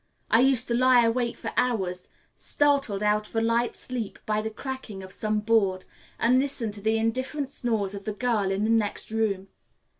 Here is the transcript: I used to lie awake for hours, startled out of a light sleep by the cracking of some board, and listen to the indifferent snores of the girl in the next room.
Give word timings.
I 0.31 0.39
used 0.39 0.67
to 0.67 0.73
lie 0.73 1.05
awake 1.05 1.37
for 1.37 1.51
hours, 1.55 2.07
startled 2.35 3.03
out 3.03 3.27
of 3.27 3.35
a 3.35 3.39
light 3.41 3.75
sleep 3.75 4.17
by 4.25 4.41
the 4.41 4.49
cracking 4.49 5.03
of 5.03 5.13
some 5.13 5.41
board, 5.41 5.85
and 6.17 6.39
listen 6.39 6.71
to 6.71 6.81
the 6.81 6.97
indifferent 6.97 7.51
snores 7.51 7.93
of 7.93 8.05
the 8.05 8.13
girl 8.13 8.49
in 8.49 8.63
the 8.63 8.71
next 8.71 9.11
room. 9.11 9.49